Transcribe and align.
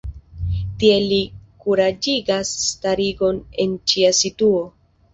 Tiel 0.83 1.05
li 1.11 1.19
kuraĝigas 1.65 2.57
starigon 2.65 3.41
en 3.67 3.81
ĉia 3.93 4.15
situo. 4.25 4.69